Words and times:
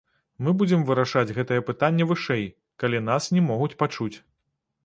Мы 0.45 0.53
будзем 0.61 0.85
вырашаць 0.87 1.35
гэта 1.37 1.59
пытанне 1.69 2.09
вышэй, 2.13 2.47
калі 2.85 3.05
нас 3.11 3.31
не 3.37 3.45
могуць 3.51 3.73
пачуць. 3.85 4.13